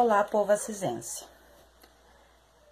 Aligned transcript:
Olá, 0.00 0.22
povo 0.22 0.52
assisense. 0.52 1.24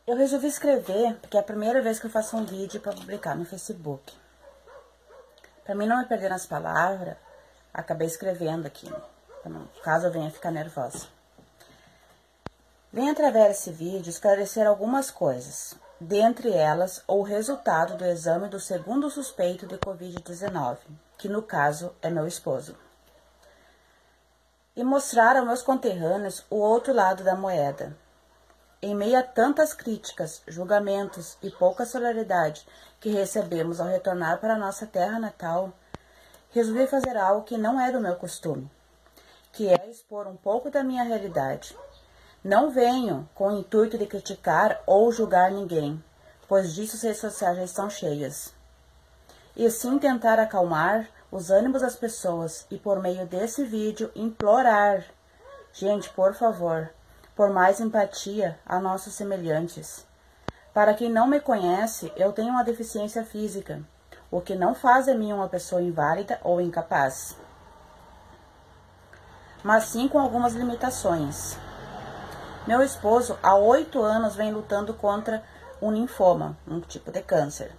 Eu 0.06 0.16
resolvi 0.16 0.46
escrever 0.46 1.16
porque 1.16 1.36
é 1.36 1.40
a 1.40 1.42
primeira 1.42 1.82
vez 1.82 1.98
que 1.98 2.06
eu 2.06 2.10
faço 2.10 2.36
um 2.36 2.44
vídeo 2.44 2.80
para 2.80 2.92
publicar 2.92 3.34
no 3.34 3.44
Facebook. 3.44 4.14
Para 5.64 5.74
mim 5.74 5.88
não 5.88 5.98
me 5.98 6.06
perder 6.06 6.30
nas 6.30 6.46
palavras, 6.46 7.16
acabei 7.74 8.06
escrevendo 8.06 8.66
aqui, 8.66 8.88
caso 9.82 10.06
eu 10.06 10.12
venha 10.12 10.30
ficar 10.30 10.52
nervosa. 10.52 11.08
Venho 12.92 13.10
através 13.10 13.48
desse 13.48 13.72
vídeo 13.72 14.08
esclarecer 14.08 14.64
algumas 14.64 15.10
coisas, 15.10 15.74
dentre 16.00 16.52
elas 16.52 17.02
o 17.08 17.22
resultado 17.22 17.96
do 17.96 18.04
exame 18.04 18.46
do 18.48 18.60
segundo 18.60 19.10
suspeito 19.10 19.66
de 19.66 19.76
Covid-19, 19.78 20.78
que 21.18 21.28
no 21.28 21.42
caso 21.42 21.92
é 22.00 22.08
meu 22.08 22.28
esposo 22.28 22.85
e 24.76 24.84
mostrar 24.84 25.36
aos 25.36 25.46
meus 25.46 25.62
conterrâneos 25.62 26.44
o 26.50 26.56
outro 26.56 26.92
lado 26.92 27.24
da 27.24 27.34
moeda. 27.34 27.96
Em 28.82 28.94
meio 28.94 29.18
a 29.18 29.22
tantas 29.22 29.72
críticas, 29.72 30.42
julgamentos 30.46 31.38
e 31.42 31.50
pouca 31.50 31.86
solidariedade 31.86 32.66
que 33.00 33.08
recebemos 33.08 33.80
ao 33.80 33.88
retornar 33.88 34.38
para 34.38 34.58
nossa 34.58 34.86
terra 34.86 35.18
natal, 35.18 35.72
resolvi 36.50 36.86
fazer 36.86 37.16
algo 37.16 37.44
que 37.44 37.56
não 37.56 37.80
é 37.80 37.90
do 37.90 38.00
meu 38.00 38.16
costume, 38.16 38.70
que 39.50 39.68
é 39.68 39.90
expor 39.90 40.26
um 40.26 40.36
pouco 40.36 40.70
da 40.70 40.84
minha 40.84 41.04
realidade. 41.04 41.76
Não 42.44 42.70
venho 42.70 43.28
com 43.34 43.48
o 43.48 43.58
intuito 43.58 43.96
de 43.96 44.06
criticar 44.06 44.82
ou 44.86 45.10
julgar 45.10 45.50
ninguém, 45.50 46.02
pois 46.46 46.74
disso 46.74 46.96
as 46.96 47.02
redes 47.02 47.20
sociais 47.20 47.56
já 47.56 47.64
estão 47.64 47.90
cheias. 47.90 48.54
E 49.56 49.70
sim 49.70 49.98
tentar 49.98 50.38
acalmar, 50.38 51.08
os 51.30 51.50
ânimos 51.50 51.82
das 51.82 51.96
pessoas 51.96 52.66
e 52.70 52.78
por 52.78 53.00
meio 53.00 53.26
desse 53.26 53.64
vídeo 53.64 54.10
implorar, 54.14 55.04
gente, 55.72 56.08
por 56.10 56.34
favor, 56.34 56.90
por 57.34 57.50
mais 57.50 57.80
empatia 57.80 58.58
a 58.64 58.78
nossos 58.78 59.14
semelhantes. 59.14 60.06
Para 60.72 60.94
quem 60.94 61.10
não 61.10 61.26
me 61.26 61.40
conhece, 61.40 62.12
eu 62.16 62.32
tenho 62.32 62.50
uma 62.50 62.64
deficiência 62.64 63.24
física, 63.24 63.82
o 64.30 64.40
que 64.40 64.54
não 64.54 64.74
faz 64.74 65.06
de 65.06 65.14
mim 65.14 65.32
uma 65.32 65.48
pessoa 65.48 65.82
inválida 65.82 66.38
ou 66.42 66.60
incapaz, 66.60 67.36
mas 69.62 69.84
sim 69.84 70.06
com 70.06 70.18
algumas 70.18 70.52
limitações. 70.52 71.56
Meu 72.66 72.82
esposo 72.82 73.38
há 73.42 73.54
oito 73.56 74.02
anos 74.02 74.36
vem 74.36 74.52
lutando 74.52 74.94
contra 74.94 75.42
um 75.80 75.90
linfoma, 75.90 76.56
um 76.66 76.80
tipo 76.80 77.10
de 77.10 77.22
câncer. 77.22 77.72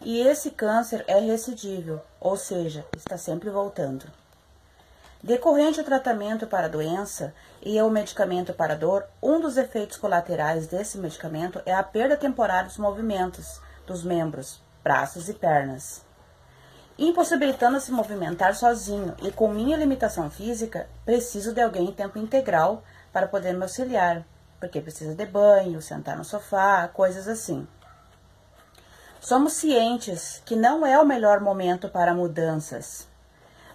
E 0.00 0.20
esse 0.20 0.50
câncer 0.50 1.04
é 1.08 1.18
recidível, 1.18 2.00
ou 2.20 2.36
seja, 2.36 2.84
está 2.96 3.16
sempre 3.16 3.50
voltando. 3.50 4.04
Decorrente 5.22 5.80
do 5.80 5.84
tratamento 5.84 6.46
para 6.46 6.66
a 6.66 6.70
doença 6.70 7.34
e 7.62 7.80
o 7.80 7.90
medicamento 7.90 8.52
para 8.52 8.74
a 8.74 8.76
dor, 8.76 9.04
um 9.20 9.40
dos 9.40 9.56
efeitos 9.56 9.96
colaterais 9.96 10.66
desse 10.66 10.98
medicamento 10.98 11.60
é 11.66 11.74
a 11.74 11.82
perda 11.82 12.16
temporária 12.16 12.68
dos 12.68 12.78
movimentos 12.78 13.60
dos 13.86 14.04
membros, 14.04 14.60
braços 14.84 15.28
e 15.28 15.34
pernas. 15.34 16.04
Impossibilitando 16.98 17.80
se 17.80 17.90
movimentar 17.90 18.54
sozinho 18.54 19.14
e 19.22 19.32
com 19.32 19.48
minha 19.48 19.76
limitação 19.76 20.30
física, 20.30 20.88
preciso 21.04 21.52
de 21.52 21.60
alguém 21.60 21.88
em 21.88 21.92
tempo 21.92 22.18
integral 22.18 22.82
para 23.12 23.26
poder 23.26 23.52
me 23.52 23.62
auxiliar, 23.62 24.24
porque 24.60 24.80
precisa 24.80 25.14
de 25.14 25.26
banho, 25.26 25.82
sentar 25.82 26.16
no 26.16 26.24
sofá, 26.24 26.88
coisas 26.88 27.26
assim. 27.26 27.66
Somos 29.26 29.54
cientes 29.54 30.40
que 30.44 30.54
não 30.54 30.86
é 30.86 30.96
o 31.00 31.04
melhor 31.04 31.40
momento 31.40 31.88
para 31.88 32.14
mudanças, 32.14 33.08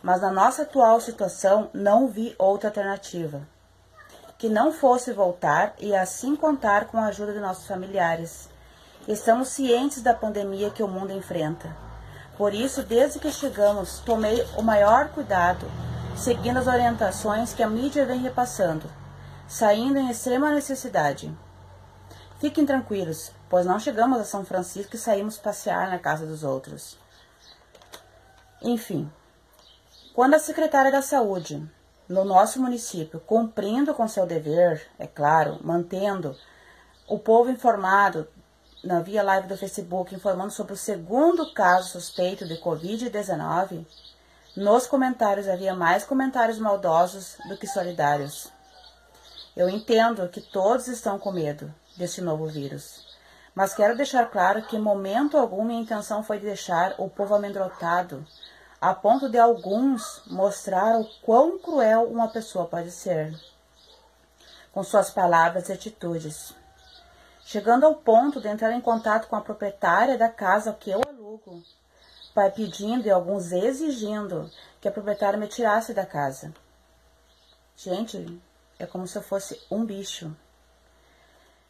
mas 0.01 0.21
na 0.21 0.31
nossa 0.31 0.61
atual 0.61 1.01
situação 1.01 1.69
não 1.73 2.07
vi 2.07 2.33
outra 2.39 2.69
alternativa. 2.69 3.41
Que 4.37 4.47
não 4.47 4.71
fosse 4.71 5.11
voltar 5.11 5.73
e 5.77 5.93
assim 5.93 6.37
contar 6.37 6.85
com 6.85 6.97
a 6.97 7.07
ajuda 7.07 7.33
de 7.33 7.41
nossos 7.41 7.67
familiares. 7.67 8.47
Estamos 9.05 9.49
cientes 9.49 10.01
da 10.01 10.13
pandemia 10.13 10.69
que 10.69 10.83
o 10.83 10.87
mundo 10.87 11.11
enfrenta. 11.11 11.75
Por 12.37 12.53
isso, 12.53 12.81
desde 12.81 13.19
que 13.19 13.29
chegamos, 13.29 13.99
tomei 14.05 14.47
o 14.57 14.61
maior 14.61 15.09
cuidado, 15.09 15.69
seguindo 16.15 16.59
as 16.59 16.67
orientações 16.67 17.53
que 17.53 17.61
a 17.61 17.69
mídia 17.69 18.05
vem 18.05 18.21
repassando, 18.21 18.89
saindo 19.49 19.99
em 19.99 20.09
extrema 20.09 20.49
necessidade. 20.49 21.29
Fiquem 22.41 22.65
tranquilos, 22.65 23.31
pois 23.47 23.67
não 23.67 23.79
chegamos 23.79 24.19
a 24.19 24.23
São 24.25 24.43
Francisco 24.43 24.95
e 24.95 24.99
saímos 24.99 25.37
passear 25.37 25.91
na 25.91 25.99
casa 25.99 26.25
dos 26.25 26.43
outros. 26.43 26.97
Enfim, 28.63 29.07
quando 30.11 30.33
a 30.33 30.39
secretária 30.39 30.91
da 30.91 31.03
Saúde, 31.03 31.63
no 32.09 32.25
nosso 32.25 32.59
município, 32.59 33.19
cumprindo 33.19 33.93
com 33.93 34.07
seu 34.07 34.25
dever, 34.25 34.89
é 34.97 35.05
claro, 35.05 35.59
mantendo 35.63 36.35
o 37.07 37.19
povo 37.19 37.51
informado 37.51 38.27
na 38.83 39.01
via 39.01 39.21
live 39.21 39.47
do 39.47 39.55
Facebook, 39.55 40.15
informando 40.15 40.51
sobre 40.51 40.73
o 40.73 40.77
segundo 40.77 41.53
caso 41.53 41.91
suspeito 41.91 42.47
de 42.47 42.55
Covid-19, 42.55 43.85
nos 44.57 44.87
comentários 44.87 45.47
havia 45.47 45.75
mais 45.75 46.03
comentários 46.03 46.57
maldosos 46.57 47.37
do 47.47 47.55
que 47.55 47.67
solidários. 47.67 48.51
Eu 49.55 49.69
entendo 49.69 50.27
que 50.27 50.41
todos 50.41 50.87
estão 50.87 51.19
com 51.19 51.31
medo, 51.31 51.71
deste 51.97 52.21
novo 52.21 52.47
vírus. 52.47 53.05
Mas 53.53 53.73
quero 53.73 53.97
deixar 53.97 54.29
claro 54.29 54.63
que 54.63 54.77
em 54.77 54.81
momento 54.81 55.37
algum 55.37 55.63
minha 55.63 55.81
intenção 55.81 56.23
foi 56.23 56.39
deixar 56.39 56.95
o 56.97 57.09
povo 57.09 57.35
amedrontado, 57.35 58.25
a 58.79 58.93
ponto 58.93 59.29
de 59.29 59.37
alguns 59.37 60.23
mostrar 60.25 60.99
o 60.99 61.05
quão 61.21 61.59
cruel 61.59 62.05
uma 62.05 62.29
pessoa 62.29 62.65
pode 62.65 62.91
ser, 62.91 63.37
com 64.71 64.83
suas 64.83 65.09
palavras 65.09 65.69
e 65.69 65.73
atitudes. 65.73 66.53
Chegando 67.43 67.85
ao 67.85 67.95
ponto 67.95 68.39
de 68.39 68.47
entrar 68.47 68.71
em 68.71 68.81
contato 68.81 69.27
com 69.27 69.35
a 69.35 69.41
proprietária 69.41 70.17
da 70.17 70.29
casa 70.29 70.73
que 70.73 70.89
eu 70.89 71.01
alugo, 71.07 71.61
pedindo 72.55 73.05
e 73.05 73.11
alguns 73.11 73.51
exigindo 73.51 74.49
que 74.79 74.87
a 74.87 74.91
proprietária 74.91 75.37
me 75.37 75.47
tirasse 75.47 75.93
da 75.93 76.05
casa. 76.05 76.53
Gente, 77.75 78.41
é 78.79 78.85
como 78.85 79.07
se 79.07 79.17
eu 79.17 79.21
fosse 79.21 79.59
um 79.69 79.85
bicho. 79.85 80.35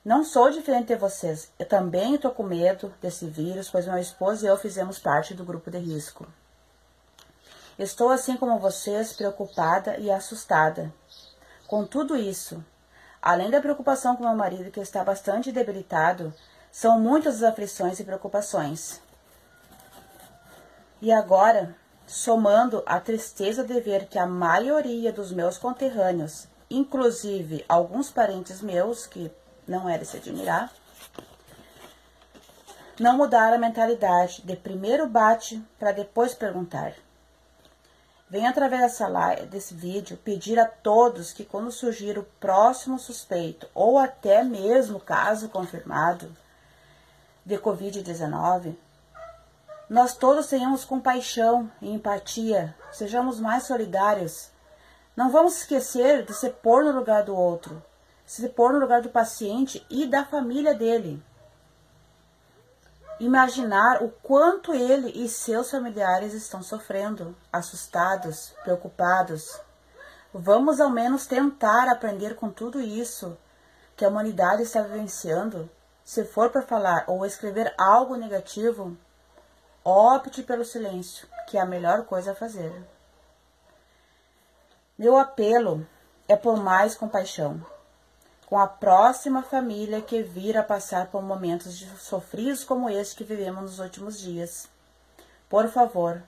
Não 0.03 0.23
sou 0.23 0.49
diferente 0.49 0.87
de 0.87 0.95
vocês. 0.95 1.51
Eu 1.59 1.65
também 1.67 2.15
estou 2.15 2.31
com 2.31 2.41
medo 2.41 2.91
desse 2.99 3.27
vírus, 3.27 3.69
pois 3.69 3.85
meu 3.85 3.99
esposo 3.99 4.43
e 4.43 4.47
eu 4.47 4.57
fizemos 4.57 4.97
parte 4.97 5.35
do 5.35 5.45
grupo 5.45 5.69
de 5.69 5.77
risco. 5.77 6.27
Estou, 7.77 8.09
assim 8.09 8.35
como 8.35 8.57
vocês, 8.57 9.13
preocupada 9.13 9.97
e 9.97 10.09
assustada. 10.09 10.91
Com 11.67 11.85
tudo 11.85 12.17
isso, 12.17 12.65
além 13.21 13.51
da 13.51 13.61
preocupação 13.61 14.15
com 14.15 14.23
meu 14.23 14.35
marido, 14.35 14.71
que 14.71 14.79
está 14.79 15.03
bastante 15.03 15.51
debilitado, 15.51 16.33
são 16.71 16.99
muitas 16.99 17.35
as 17.35 17.43
aflições 17.43 17.99
e 17.99 18.03
preocupações. 18.03 18.99
E 20.99 21.11
agora, 21.11 21.75
somando 22.07 22.81
a 22.87 22.99
tristeza 22.99 23.63
de 23.63 23.79
ver 23.79 24.07
que 24.07 24.17
a 24.17 24.25
maioria 24.25 25.13
dos 25.13 25.31
meus 25.31 25.59
conterrâneos, 25.59 26.47
inclusive 26.71 27.63
alguns 27.69 28.09
parentes 28.09 28.61
meus 28.61 29.05
que 29.05 29.31
não 29.71 29.87
é 29.89 29.97
de 29.97 30.05
se 30.05 30.17
admirar. 30.17 30.71
Não 32.99 33.17
mudar 33.17 33.53
a 33.53 33.57
mentalidade 33.57 34.41
de 34.43 34.55
primeiro 34.55 35.07
bate 35.07 35.63
para 35.79 35.93
depois 35.93 36.35
perguntar. 36.35 36.93
Venho 38.29 38.49
através 38.49 38.81
dessa 38.81 39.07
live, 39.07 39.47
desse 39.47 39.73
vídeo 39.73 40.17
pedir 40.17 40.59
a 40.59 40.65
todos 40.65 41.33
que 41.33 41.43
quando 41.43 41.71
surgir 41.71 42.17
o 42.17 42.23
próximo 42.39 42.99
suspeito 42.99 43.67
ou 43.73 43.97
até 43.97 44.43
mesmo 44.43 44.99
caso 44.99 45.49
confirmado 45.49 46.31
de 47.45 47.57
Covid-19, 47.57 48.75
nós 49.89 50.15
todos 50.15 50.47
tenhamos 50.47 50.85
compaixão 50.85 51.69
e 51.81 51.91
empatia, 51.91 52.75
sejamos 52.91 53.39
mais 53.39 53.63
solidários. 53.63 54.49
Não 55.15 55.29
vamos 55.29 55.57
esquecer 55.57 56.23
de 56.23 56.33
se 56.33 56.49
pôr 56.49 56.83
no 56.83 56.91
lugar 56.91 57.23
do 57.23 57.35
outro, 57.35 57.83
se 58.31 58.47
pôr 58.47 58.71
no 58.71 58.79
lugar 58.79 59.01
do 59.01 59.09
paciente 59.09 59.85
e 59.89 60.05
da 60.05 60.23
família 60.23 60.73
dele. 60.73 61.21
Imaginar 63.19 64.01
o 64.01 64.07
quanto 64.09 64.73
ele 64.73 65.11
e 65.21 65.27
seus 65.27 65.69
familiares 65.69 66.33
estão 66.33 66.63
sofrendo, 66.63 67.35
assustados, 67.51 68.53
preocupados. 68.63 69.59
Vamos 70.33 70.79
ao 70.79 70.89
menos 70.89 71.27
tentar 71.27 71.89
aprender 71.89 72.37
com 72.37 72.49
tudo 72.49 72.79
isso 72.79 73.37
que 73.97 74.05
a 74.05 74.07
humanidade 74.07 74.63
está 74.63 74.81
vivenciando. 74.81 75.69
Se 76.01 76.23
for 76.23 76.49
para 76.51 76.61
falar 76.61 77.03
ou 77.07 77.25
escrever 77.25 77.75
algo 77.77 78.15
negativo, 78.15 78.95
opte 79.83 80.41
pelo 80.41 80.63
silêncio, 80.63 81.27
que 81.47 81.57
é 81.57 81.59
a 81.61 81.65
melhor 81.65 82.05
coisa 82.05 82.31
a 82.31 82.35
fazer. 82.35 82.73
Meu 84.97 85.17
apelo 85.17 85.85
é 86.29 86.37
por 86.37 86.55
mais 86.55 86.95
compaixão 86.95 87.61
com 88.51 88.59
a 88.59 88.67
próxima 88.67 89.41
família 89.41 90.01
que 90.01 90.21
vir 90.21 90.57
a 90.57 90.61
passar 90.61 91.07
por 91.07 91.21
momentos 91.21 91.85
sofridos 92.01 92.65
como 92.65 92.89
este 92.89 93.15
que 93.15 93.23
vivemos 93.23 93.61
nos 93.61 93.79
últimos 93.79 94.19
dias. 94.19 94.67
Por 95.47 95.69
favor, 95.69 96.21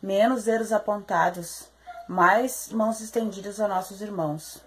menos 0.00 0.44
dedos 0.44 0.70
apontados, 0.70 1.64
mais 2.08 2.68
mãos 2.68 3.00
estendidas 3.00 3.58
a 3.58 3.66
nossos 3.66 4.00
irmãos. 4.00 4.62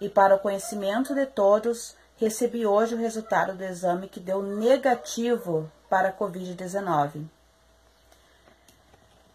e 0.00 0.08
para 0.08 0.36
o 0.36 0.38
conhecimento 0.38 1.14
de 1.14 1.26
todos, 1.26 1.94
recebi 2.16 2.64
hoje 2.64 2.94
o 2.94 2.98
resultado 2.98 3.54
do 3.54 3.62
exame 3.62 4.08
que 4.08 4.18
deu 4.18 4.42
negativo 4.42 5.70
para 5.86 6.08
a 6.08 6.12
Covid-19. 6.14 7.26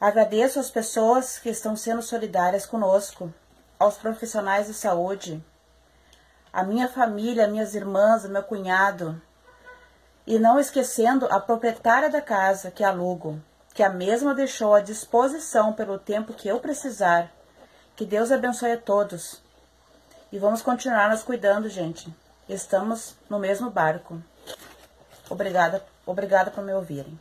Agradeço 0.02 0.60
às 0.60 0.72
pessoas 0.72 1.38
que 1.38 1.50
estão 1.50 1.76
sendo 1.76 2.02
solidárias 2.02 2.66
conosco, 2.66 3.32
aos 3.78 3.98
profissionais 3.98 4.66
de 4.66 4.74
saúde, 4.74 5.44
a 6.54 6.64
minha 6.64 6.88
família, 6.88 7.48
minhas 7.48 7.74
irmãs, 7.74 8.30
meu 8.30 8.44
cunhado, 8.44 9.20
e 10.26 10.38
não 10.38 10.60
esquecendo 10.60 11.26
a 11.32 11.40
proprietária 11.40 12.12
da 12.12 12.22
casa 12.22 12.70
que 12.70 12.84
alugo, 12.84 13.42
que 13.74 13.82
a 13.82 13.90
mesma 13.90 14.36
deixou 14.36 14.76
à 14.76 14.80
disposição 14.80 15.74
pelo 15.74 15.98
tempo 15.98 16.32
que 16.32 16.48
eu 16.48 16.60
precisar. 16.60 17.32
Que 17.96 18.06
Deus 18.06 18.32
abençoe 18.32 18.74
a 18.74 18.78
todos. 18.78 19.42
E 20.32 20.38
vamos 20.38 20.62
continuar 20.62 21.10
nos 21.10 21.24
cuidando, 21.24 21.68
gente. 21.70 22.14
Estamos 22.48 23.16
no 23.28 23.40
mesmo 23.40 23.72
barco. 23.72 24.22
Obrigada, 25.30 25.84
obrigada 26.06 26.52
por 26.52 26.64
me 26.64 26.74
ouvirem. 26.74 27.20